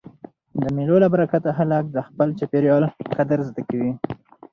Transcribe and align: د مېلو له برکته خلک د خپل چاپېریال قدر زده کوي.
د 0.61 0.63
مېلو 0.75 0.95
له 1.03 1.07
برکته 1.13 1.49
خلک 1.57 1.83
د 1.91 1.97
خپل 2.07 2.27
چاپېریال 2.39 2.83
قدر 3.15 3.39
زده 3.47 3.61
کوي. 3.69 3.91